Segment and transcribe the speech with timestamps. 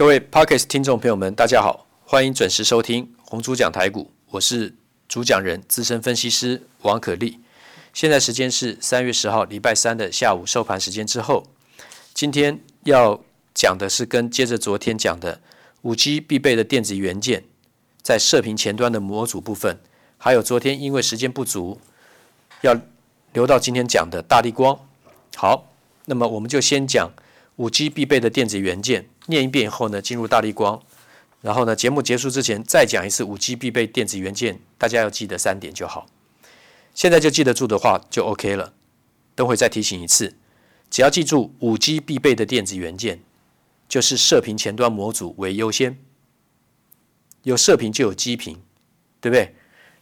[0.00, 4.74] 各位 Podcast 听众朋友们，大家好，欢迎准时收听红猪讲台股，我是
[5.06, 7.38] 主讲人资深分析师王可立。
[7.92, 11.46] 现在时间是三月十号礼拜三的下午收盘时间之后。
[12.14, 13.20] 今天要
[13.52, 15.42] 讲的是跟接着昨天讲的
[15.82, 17.44] 五 G 必备的电子元件，
[18.00, 19.78] 在射频前端的模组部分，
[20.16, 21.78] 还有昨天因为时间不足，
[22.62, 22.74] 要
[23.34, 24.80] 留到今天讲的大立光。
[25.36, 25.70] 好，
[26.06, 27.10] 那么我们就先讲
[27.56, 29.08] 五 G 必备的电子元件。
[29.26, 30.82] 念一遍以后呢，进入大立光，
[31.40, 36.06] 然后呢，节目结束之前再讲一次五 G 必备电子元件，大家要记得三点就好。
[36.94, 38.72] 现在就记得住的话就 OK 了。
[39.36, 40.34] 等会再提醒一次，
[40.90, 43.20] 只要记住五 G 必备的电子元件，
[43.88, 45.98] 就是射频前端模组为优先。
[47.44, 48.60] 有射频就有基频，
[49.20, 49.54] 对不对？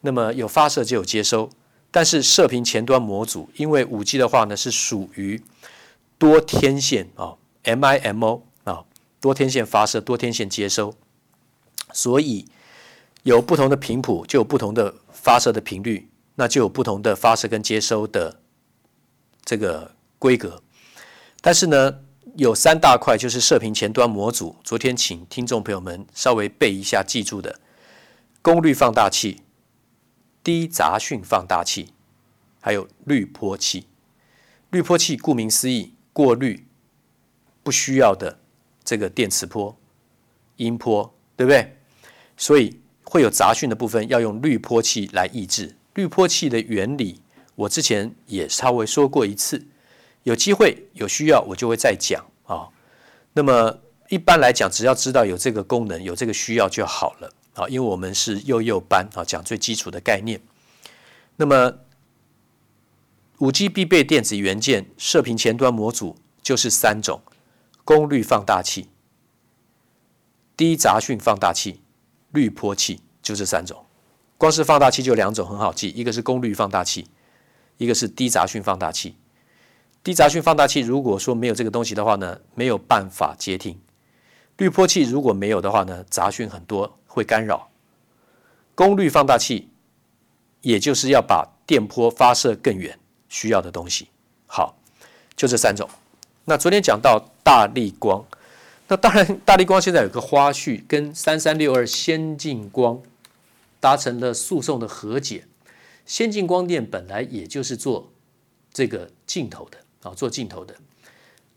[0.00, 1.48] 那么有发射就有接收，
[1.90, 5.40] 但是射频前端模组，因为五 G 的话呢是属于
[6.22, 8.84] 多天线啊，MIMO 啊。
[9.20, 10.94] 多天线发射，多天线接收，
[11.92, 12.46] 所以
[13.24, 18.40] 有不同的频谱，就有不同的发射的频率，那就有不同的发射跟接收的
[19.44, 20.62] 这个规格。
[21.40, 21.98] 但是呢，
[22.36, 24.54] 有三大块，就是射频前端模组。
[24.62, 27.58] 昨天请听众朋友们稍微背一下，记住的：
[28.40, 29.42] 功率放大器、
[30.44, 31.92] 低杂讯放大器，
[32.60, 33.88] 还有滤波器。
[34.70, 36.66] 滤波器顾名思义，过滤
[37.62, 38.38] 不需要的。
[38.84, 39.78] 这个电磁波、
[40.56, 41.76] 音波，对不对？
[42.36, 45.76] 所以会有杂讯的部分，要用滤波器来抑制。
[45.94, 47.22] 滤波器的原理，
[47.54, 49.64] 我之前也稍微说过一次。
[50.24, 52.68] 有机会有需要，我就会再讲啊。
[53.34, 57.68] 那么一般来讲，只要知道有这个功能、有这个需要就好了啊。
[57.68, 60.40] 因为我们是幼幼班啊，讲最基础的概念。
[61.36, 61.72] 那么
[63.42, 67.20] 五 G 必备电子元件射频前端模组就是三种。
[67.82, 68.88] 功率放大器、
[70.56, 71.80] 低杂讯放大器、
[72.30, 73.84] 滤波器，就这三种。
[74.38, 77.08] 光是放大器就两种，很好记，一个是功率放大器，
[77.78, 79.16] 一个是低杂讯放大器。
[80.04, 83.76] 低杂讯放大器如果说没有这个东西的话呢，没有办法接听。
[84.56, 87.72] 滤波器如果没有的话呢，杂讯很多会干扰。
[88.76, 89.68] 功率放大器，
[90.60, 92.96] 也就是要把电波发射更远
[93.32, 94.08] 需要的东西。
[94.46, 94.76] 好，
[95.34, 95.88] 就这三种。
[96.44, 98.22] 那昨天讲到大力光，
[98.88, 103.02] 那当然 大力光现在有个花絮，跟三三六二先进光
[103.80, 105.46] 达成了诉讼的和解。
[106.04, 108.12] 先进光电本来也就是做
[108.70, 110.76] 这个镜头的啊，做镜头的。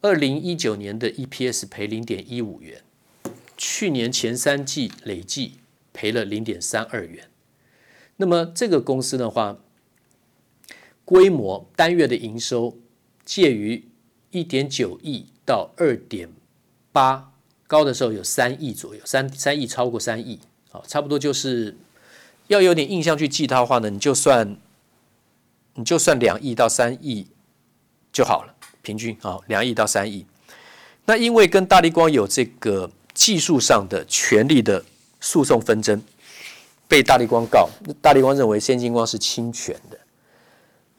[0.00, 2.82] 二零一九年的 EPS 赔零点一五元，
[3.56, 5.58] 去年前三季累计
[5.92, 7.28] 赔了零点三二元。
[8.16, 9.58] 那么这个公司的话，
[11.10, 12.74] 规模单月的营收
[13.26, 13.84] 介于。
[14.32, 16.28] 一点九亿到二点
[16.92, 17.32] 八，
[17.66, 20.38] 高的时候有三亿左右，三三亿超过三亿，
[20.70, 21.76] 好，差不多就是
[22.46, 24.56] 要有点印象去记它的话呢，你就算
[25.74, 27.26] 你就算两亿到三亿
[28.12, 30.24] 就好了，平均啊，两亿到三亿。
[31.06, 34.84] 那因为跟大立光有这个技术上的权利的
[35.20, 36.00] 诉讼纷争，
[36.86, 37.68] 被大立光告，
[38.00, 39.98] 大立光认为先进光是侵权的。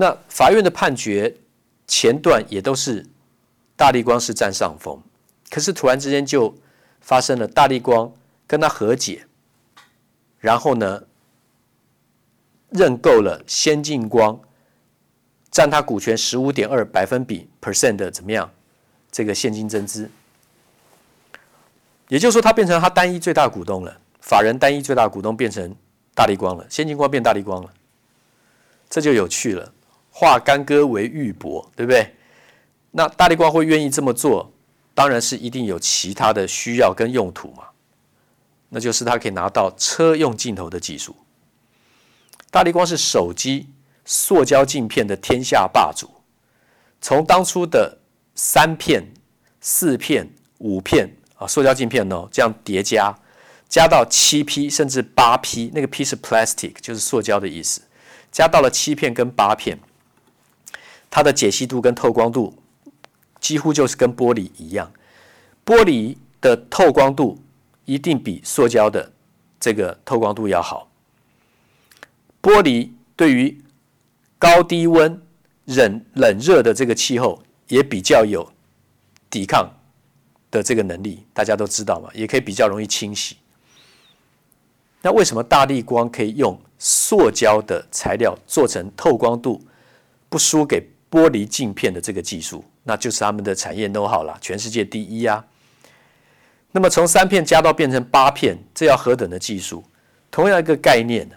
[0.00, 1.34] 那法院的判决
[1.86, 3.04] 前段也都是。
[3.78, 5.00] 大力光是占上风，
[5.48, 6.52] 可是突然之间就
[7.00, 8.12] 发生了大力光
[8.44, 9.24] 跟他和解，
[10.40, 11.04] 然后呢，
[12.70, 14.40] 认购了先进光
[15.48, 18.50] 占他股权十五点二百分比 percent 的怎么样？
[19.12, 20.10] 这个现金增资，
[22.08, 25.72] 也就是说，他变成他单一最大股东了，法人单一最大股东变成
[26.16, 27.72] 大力光了，先进光变大力光了，
[28.90, 29.72] 这就有趣了，
[30.18, 32.12] 化干戈为玉帛，对不对？
[32.90, 34.52] 那大力光会愿意这么做，
[34.92, 37.62] 当然是一定有其他的需要跟用途嘛。
[38.70, 41.14] 那就是他可以拿到车用镜头的技术。
[42.50, 43.68] 大力光是手机
[44.04, 46.10] 塑胶镜片的天下霸主，
[47.00, 47.98] 从当初的
[48.34, 49.06] 三片、
[49.60, 53.16] 四片、五片啊，塑胶镜片哦，这样叠加，
[53.68, 57.82] 加到七 P 甚至八 P，那个 P 是 plastic，就是塑胶的意思，
[58.32, 59.78] 加到了七片跟八片，
[61.10, 62.54] 它的解析度跟透光度。
[63.40, 64.92] 几乎就是跟玻璃一样，
[65.64, 67.38] 玻璃的透光度
[67.84, 69.12] 一定比塑胶的
[69.60, 70.90] 这个透光度要好。
[72.42, 73.62] 玻璃对于
[74.40, 75.22] 高低温、
[75.66, 78.52] 冷冷热的这个气候也比较有
[79.30, 79.70] 抵抗
[80.50, 83.36] 的这个能力，大家都知道嘛，也可以比较容易清洗。
[85.00, 89.62] 那为什么大立光可以用塑胶的材料做成透光度
[90.28, 92.64] 不输给玻璃镜片的这个技术？
[92.84, 95.44] 那就是他们的产业 know-how 了，全世界第一啊。
[96.70, 99.82] 那么从三片加到变成八片，这要何等的技术？
[100.30, 101.28] 同样一个概念，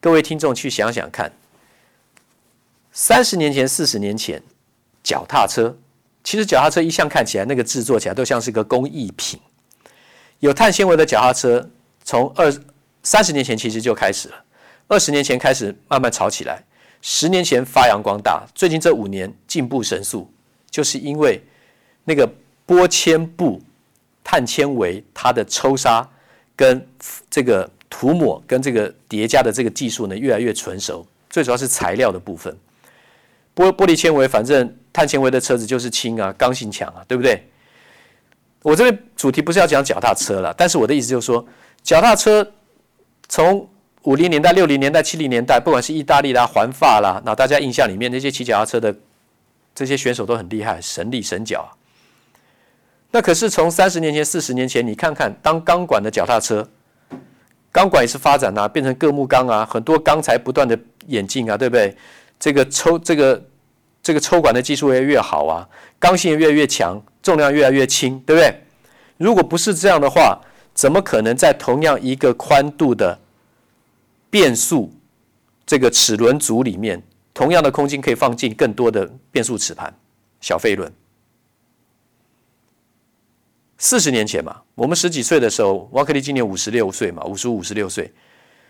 [0.00, 1.30] 各位听众去想想看，
[2.92, 4.42] 三十年前、四十年前，
[5.02, 5.76] 脚踏车，
[6.22, 9.38] 其实脚踏车一向看起来那个制作起来都像是个工艺品。
[10.40, 11.68] 有碳纤维的脚踏车，
[12.02, 12.52] 从二
[13.02, 14.44] 三十年前其实就开始了，
[14.88, 16.64] 二十年前开始慢慢炒起来，
[17.06, 20.26] 十年前发扬光大，最近这五年进步神速，
[20.70, 21.38] 就是因为
[22.04, 22.26] 那个
[22.66, 23.60] 玻纤布、
[24.24, 26.08] 碳纤维它的抽纱
[26.56, 26.88] 跟
[27.28, 32.56] 这个涂抹跟这个叠加的这个技术呢越来越纯熟，最主要是材料的部分，
[33.54, 37.46] 玻玻璃纤维，反正碳纤维的车子就是轻啊，刚性强啊，对不对？
[38.62, 41.46] 我这边主题不是要讲脚踏车了，但是我的意思就是说，
[41.82, 42.50] 脚踏车
[43.28, 43.68] 从
[44.04, 48.94] 五零年代、六零年代、七零年代，不管是意大利啦、环法啦，那大家印象里面那些骑脚踏车的
[49.74, 51.76] 这些选手都很厉害，神力神脚。
[53.10, 56.68] 那可是从三十年前、四十年前，你看看当钢管的脚踏车，
[57.72, 61.96] 钢管也是发展啊，变成各木钢啊，很多钢材不断的演进啊，对不对？
[62.38, 63.42] 这个抽这个
[64.02, 65.68] 这个抽管的技术越来越好啊，
[65.98, 67.02] 刚性越来越强。
[67.24, 68.54] 重量越来越轻，对不对？
[69.16, 70.38] 如果不是这样的话，
[70.74, 73.18] 怎么可能在同样一个宽度的
[74.34, 74.92] 变速
[75.64, 77.00] 这个齿轮组里面，
[77.32, 79.94] 同样的空间可以放进更多的变速齿盘、
[80.40, 80.92] 小飞轮？
[83.78, 88.12] 四十年前嘛，我们十几岁的时候，王可立今年五十六岁嘛，五十五、十六岁。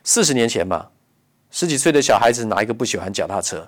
[0.02, 0.86] 四十年前嘛，
[1.50, 3.66] 十几岁的小孩子哪一个不喜欢脚踏车？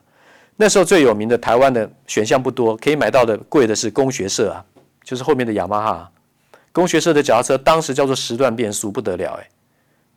[0.57, 4.63] 那时候最有名的台湾的选项不多，可以买到的贵的是工学社啊。
[5.03, 6.13] 就是后面的雅马哈，
[6.73, 9.49] 工学社的脚踏车，当时叫做十段变速，不得了哎，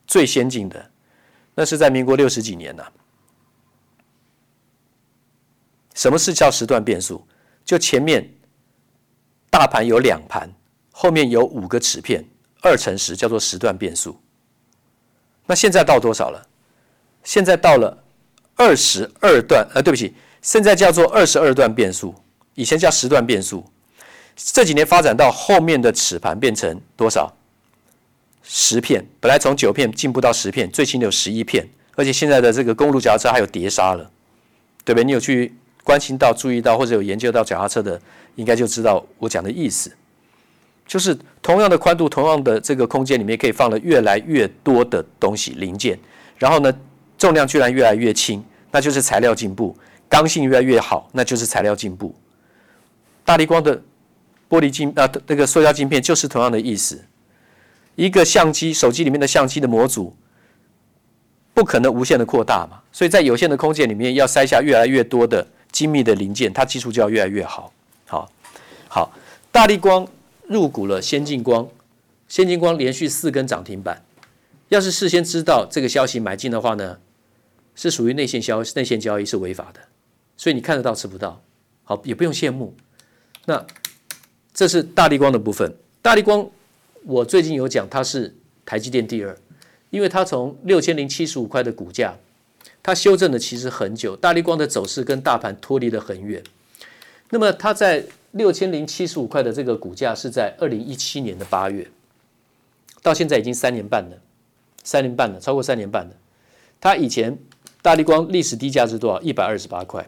[0.06, 0.92] 最先进的，
[1.60, 2.86] 那是在民国六十几年呐、
[5.94, 7.22] 什么是叫时段变速？
[7.66, 8.34] 就前面
[9.50, 10.50] 大盘有两盘，
[10.90, 12.24] 后面有五个齿片，
[12.62, 14.18] 二乘十叫做时段变速。
[15.46, 16.48] 那现在到多少了？
[17.26, 18.06] 现在到了
[18.56, 22.16] 二十二段，呃，对不起，现在叫做二十二段变速，
[22.56, 23.70] 以前叫时段变速。
[24.34, 27.30] 这几年发展到后面的齿盘变成多少？
[28.51, 31.63] 十片，本来从九片进步到十片，最轻的有十一片，
[31.96, 34.10] 而且现在的这个公路脚踏车还有碟刹了，
[34.84, 35.04] 对不对？
[35.04, 35.54] 你有去
[35.84, 38.01] 关心到、注意到或者有研究到脚踏车的，
[38.38, 39.96] 应该就知道我讲的意思，
[40.88, 46.00] 就是同样的宽度、同样的这个空间里面，可以放了越来越多的东西零件，
[46.40, 46.74] 然后呢，
[47.19, 49.78] 重量居然越来越轻，那就是材料进步；
[50.10, 52.16] 刚性越来越好，那就是材料进步。
[53.24, 53.80] 大力光的。
[54.50, 57.00] 玻璃镜啊，那个塑胶镜片就是同样的意思。
[58.00, 60.16] 一个相机，手机里面的相机的模组，
[61.54, 67.74] 不可能无限的扩大嘛，所以在有限的空间里面要塞下越来越多的精密的零件，它技术就要越来越好。
[68.07, 68.31] 好，
[68.88, 69.12] 好，
[69.51, 70.07] 大力光
[70.48, 71.68] 入股了先进光，
[72.30, 74.02] 先进光连续四根涨停板。
[74.69, 77.00] 要是事先知道这个消息买进的话呢，
[77.75, 79.81] 是属于内线消内线交易是违法的，
[80.38, 81.42] 所以你看得到吃不到。
[81.84, 82.74] 好，也不用羡慕。
[83.45, 83.66] 那。
[84.52, 85.74] 这是大力光的部分。
[86.02, 86.45] 大力光，
[87.04, 88.36] 我最近有讲，它是
[88.66, 89.38] 台积电第二，
[89.90, 92.16] 因为它从六千零七十五块的股价，
[92.84, 94.16] 它修正了其实很久。
[94.16, 96.44] 大立光的走势跟大盘脱离得很远。
[97.30, 101.90] 那么它在六千零七十五块的这个股价是在二零一七年的八月，
[103.02, 104.18] 到现在已经三年半了，
[104.83, 106.12] 三年半了，超过三年半了。
[106.81, 107.38] 它以前
[107.81, 109.21] 大立光历史低价是多少？
[109.21, 110.07] 一百二十八块，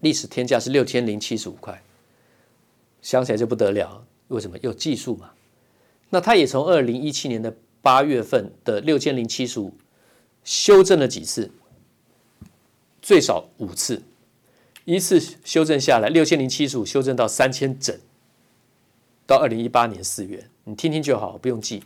[0.00, 1.82] 历史天价是六千零七十五块。
[3.02, 4.58] 想起来就不得了，为什么？
[4.62, 5.30] 有技术嘛。
[6.10, 9.74] 那它也从二零一七年的八月份的六千零七十五
[10.44, 11.50] 修正了几次，
[13.02, 14.02] 最少五次，
[14.84, 17.96] 一次修正下来六千零七十五修正到三千整，
[19.26, 21.82] 到二零一八年四月，你听听就好，不用记。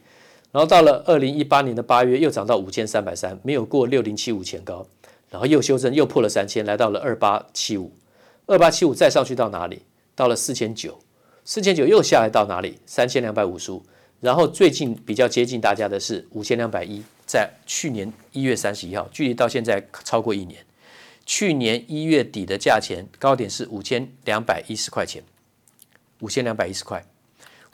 [0.53, 4.87] 然后到了二零一八年的八月又涨到五千三百三，没有过六零七五前高，
[5.31, 7.93] 然后又修正又破了三千，来到了二八七五，
[8.47, 9.83] 二八七五再上去到哪里？
[10.15, 10.99] 到了四千九。
[11.45, 12.79] 四千九又下来到哪里？
[12.85, 13.83] 三千两百五十五，
[14.21, 20.65] 然后最近比较接近大家的是五千两百一，在去年一月三十一号，距离到现在超过一年。
[21.25, 25.23] 去年一月底的价钱高点是五千两百一十块钱，
[26.21, 27.05] 五千两百一十块，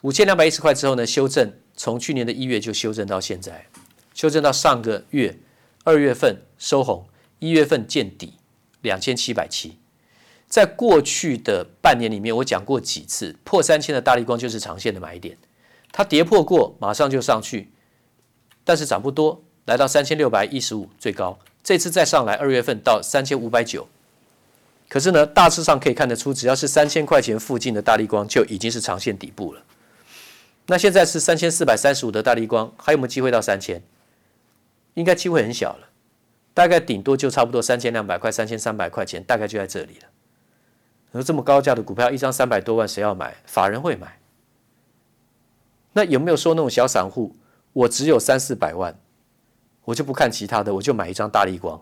[0.01, 3.65] 五千两百一十块之后呢，修正从去年的一月就修正到现在，
[4.13, 5.37] 修正到上个月
[5.83, 7.07] 二月份收红，
[7.39, 8.33] 一月份见底
[8.81, 9.77] 两千七百七。
[10.47, 15.37] 在过去的半年里面，我讲过几次破三千的大力光就是长线的买点，
[15.97, 17.71] 它跌破过马上就上去，
[18.63, 23.87] 但是涨不多，来到三千六百一十五最高，这次再上来二月份到三千五百九，
[24.87, 29.63] 可是呢，大致上可以看得出，只要是三千块钱附近的大力光就已经是长线底部了。
[30.67, 33.81] 那现在是三千四百三十五的大力光，还有没有机会到三千？
[34.93, 35.89] 应该机会很小了，
[36.53, 40.07] 大概顶多就差不多三千两百块、三千三百块钱，大概就在这里了。
[41.13, 43.35] 而这么高价的股票，一张三百多万，谁要买？
[43.47, 44.19] 法人会买。
[45.97, 47.35] 那有没有说那种小散户，
[47.73, 48.95] 我只有三四百万，
[49.83, 51.81] 我就不看其他的，我就买一张大立光？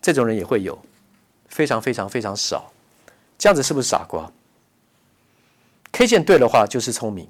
[0.00, 0.78] 这种人也会有，
[1.46, 2.72] 非常非常非常少。
[3.36, 4.32] 这样子是不是傻瓜
[5.92, 7.28] ？K 线对的话就是聪明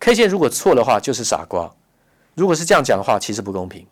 [0.00, 1.72] ，K 线如果错的话就是傻瓜。
[2.34, 3.86] 如果是这样讲的话，其实不公平。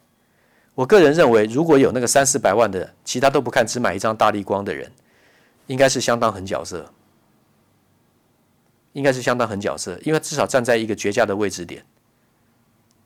[0.74, 4.90] 我个人认为，如果有那个三四百万的，其他都不看，只买一张大立光的人，
[5.68, 6.92] 应该是相当狠角色。
[8.94, 11.84] 应该是相当狠角色，因为至少站在一个绝佳的位置点。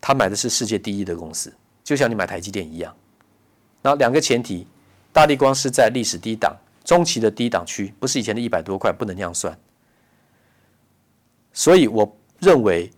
[0.00, 1.52] 他买的是世界第一的公司，
[1.82, 2.94] 就像你买台积电一样。
[3.82, 4.66] 然后两个前提，
[5.12, 6.56] 大立光是在历史低档。
[6.84, 9.58] 中期的低档区不是以前的一百多块，不能那样算。
[11.52, 12.90] 所以我认为，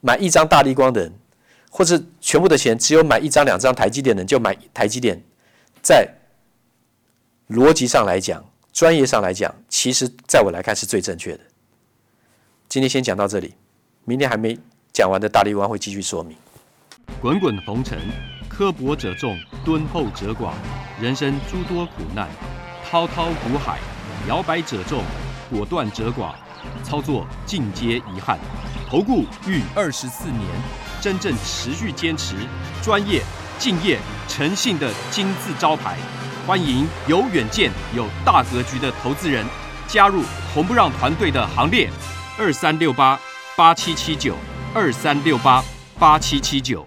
[0.00, 1.12] 买一张大立光的人，
[1.70, 5.22] 或是全部的钱只有买一张、两张台积电的人，就买台积电。
[5.80, 6.08] 在
[7.50, 11.44] 逻辑上来讲，专业上来讲，其实在我来看是最正确的。
[12.68, 13.54] 今天先讲到这里，
[14.04, 14.58] 明天还没
[14.92, 16.36] 讲完的大力丸会继续说明。
[17.20, 17.96] 滚滚红尘，
[18.48, 20.50] 刻薄者众，敦厚者寡，
[21.00, 22.28] 人生诸多苦难。
[22.84, 23.78] 滔滔苦海，
[24.28, 25.02] 摇摆者众，
[25.48, 26.34] 果断者寡，
[26.82, 28.36] 操作尽皆遗憾。
[28.90, 30.42] 投顾逾二十四年，
[31.00, 32.34] 真正持续坚持、
[32.82, 33.22] 专业、
[33.60, 35.96] 敬业、诚信的金字招牌。
[36.46, 39.46] 欢迎有远见、有大格局的投资人
[39.86, 41.88] 加入红不让团队的行列。
[42.38, 43.18] 二三六八
[43.56, 44.34] 八七七九，
[44.74, 45.64] 二三六八
[45.98, 46.86] 八七七九。